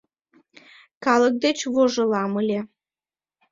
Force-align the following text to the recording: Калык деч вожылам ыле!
Калык 1.05 1.35
деч 1.43 1.59
вожылам 1.73 2.31
ыле! 2.41 2.59